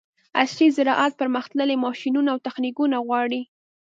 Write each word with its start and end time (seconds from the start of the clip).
عصري 0.41 0.67
زراعت 0.77 1.13
پرمختللي 1.21 1.75
ماشینونه 1.85 2.29
او 2.33 2.37
تخنیکونه 2.47 2.97
غواړي. 3.07 3.41